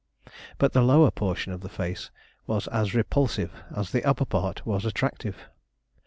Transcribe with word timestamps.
But 0.57 0.73
the 0.73 0.81
lower 0.81 1.11
portion 1.11 1.53
of 1.53 1.61
the 1.61 1.69
face 1.69 2.09
was 2.47 2.67
as 2.69 2.95
repulsive 2.95 3.53
as 3.69 3.91
the 3.91 4.03
upper 4.03 4.25
part 4.25 4.65
was 4.65 4.83
attractive. 4.83 5.37